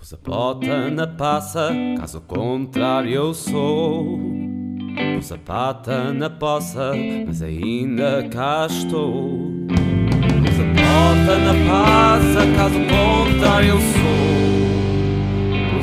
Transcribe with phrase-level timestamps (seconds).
[0.00, 4.18] Pus a bota na passa, caso contrário eu sou.
[5.14, 6.92] Pus pata na poça,
[7.26, 9.38] mas ainda cá estou.
[9.68, 14.24] Pus a na passa, caso contrário eu sou.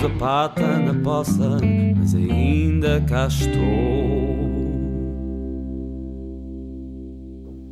[0.00, 1.58] Pus pata na poça,
[1.94, 3.76] mas ainda cá estou.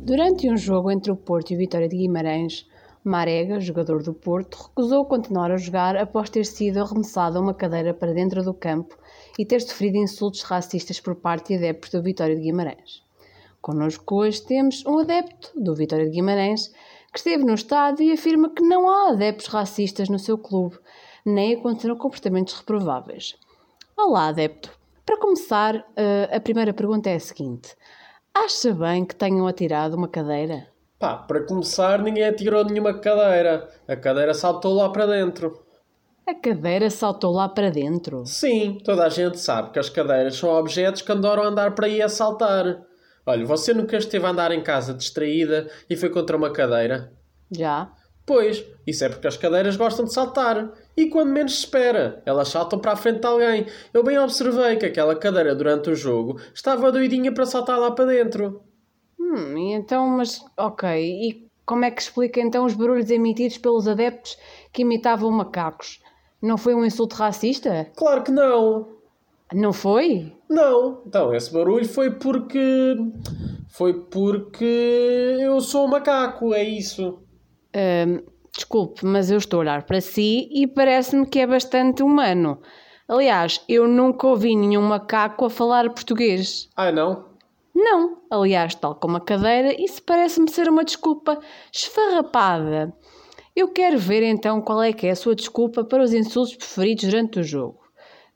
[0.05, 2.67] Durante um jogo entre o Porto e o Vitória de Guimarães,
[3.05, 7.93] Marega, jogador do Porto, recusou continuar a jogar após ter sido arremessado a uma cadeira
[7.93, 8.97] para dentro do campo
[9.37, 13.03] e ter sofrido insultos racistas por parte de adeptos do Vitória de Guimarães.
[13.61, 16.69] Connosco hoje temos um adepto do Vitória de Guimarães
[17.13, 20.79] que esteve no estádio e afirma que não há adeptos racistas no seu clube,
[21.23, 23.35] nem aconteceram comportamentos reprováveis.
[23.95, 24.71] Olá, adepto.
[25.05, 27.75] Para começar, eh, a primeira pergunta é a seguinte:
[28.33, 30.73] acha bem que tenham atirado uma cadeira?
[30.97, 33.69] Pá, para começar, ninguém atirou nenhuma cadeira.
[33.87, 35.61] A cadeira saltou lá para dentro.
[36.25, 38.25] A cadeira saltou lá para dentro.
[38.25, 42.01] Sim, toda a gente sabe que as cadeiras são objetos que adoram andar para aí
[42.01, 42.81] a saltar.
[43.25, 47.11] Olha, você nunca esteve a andar em casa distraída e foi contra uma cadeira?
[47.51, 47.91] Já?
[48.25, 50.71] Pois, isso é porque as cadeiras gostam de saltar.
[50.97, 53.67] E quando menos se espera, elas saltam para a frente de alguém.
[53.93, 58.05] Eu bem observei que aquela cadeira durante o jogo estava doidinha para saltar lá para
[58.05, 58.63] dentro.
[59.35, 60.87] Hum, então, mas ok.
[60.89, 64.37] E como é que explica então os barulhos emitidos pelos adeptos
[64.71, 65.99] que imitavam macacos?
[66.41, 67.91] Não foi um insulto racista?
[67.95, 68.87] Claro que não.
[69.53, 70.33] Não foi?
[70.49, 71.01] Não.
[71.05, 72.95] Então, esse barulho foi porque.
[73.69, 77.19] Foi porque eu sou um macaco, é isso.
[77.75, 78.21] Hum,
[78.55, 82.59] desculpe, mas eu estou a olhar para si e parece-me que é bastante humano.
[83.07, 86.69] Aliás, eu nunca ouvi nenhum macaco a falar português.
[86.75, 87.34] Ah, não?
[87.75, 91.37] Não, aliás, tal como a cadeira, isso parece-me ser uma desculpa
[91.73, 92.93] esfarrapada.
[93.53, 97.03] Eu quero ver então qual é que é a sua desculpa para os insultos preferidos
[97.03, 97.79] durante o jogo.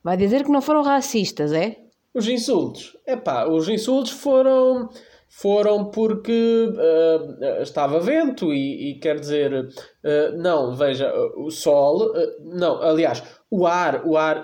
[0.03, 1.77] Vai dizer que não foram racistas, é?
[2.13, 2.97] Os insultos?
[3.05, 4.89] É pá, os insultos foram.
[5.31, 12.11] Foram porque uh, estava vento e, e quer dizer, uh, não, veja, o sol,
[12.41, 14.43] não, aliás, o ar, o ar,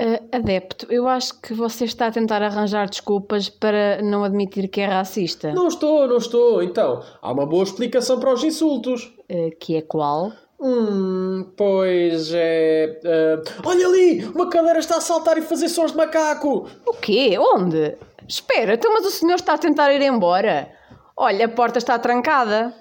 [0.00, 4.80] Uh, adepto, eu acho que você está a tentar arranjar desculpas para não admitir que
[4.80, 5.52] é racista.
[5.52, 6.62] Não estou, não estou.
[6.62, 9.12] Então, há uma boa explicação para os insultos.
[9.30, 10.32] Uh, que é qual?
[10.58, 12.98] Hum, pois é.
[13.04, 13.68] Uh...
[13.68, 14.24] Olha ali!
[14.24, 16.66] Uma cadeira está a saltar e fazer sons de macaco!
[16.86, 17.36] O quê?
[17.38, 17.98] Onde?
[18.26, 20.70] Espera, então, mas o senhor está a tentar ir embora.
[21.14, 22.74] Olha, a porta está trancada.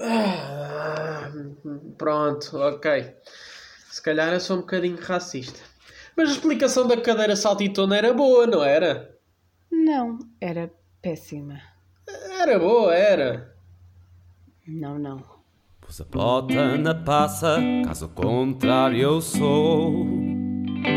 [0.00, 1.30] Ah,
[1.98, 3.04] pronto, ok.
[3.90, 5.60] Se calhar eu sou um bocadinho racista.
[6.18, 9.16] Mas a explicação da cadeira saltitona era boa, não era?
[9.70, 10.68] Não, era
[11.00, 11.60] péssima.
[12.40, 13.54] Era boa, era.
[14.66, 15.22] Não, não.
[15.80, 20.08] Pus a bota na passa, caso contrário eu sou.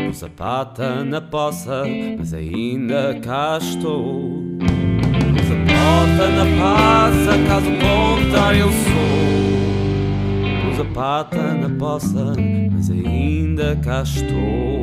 [0.08, 1.84] Pus a pata na poça,
[2.18, 4.34] mas ainda cá estou.
[4.58, 10.68] Pus a bota na passa, caso contrário eu sou.
[10.68, 12.34] Pus a pata na poça,
[12.72, 14.81] mas ainda cá estou.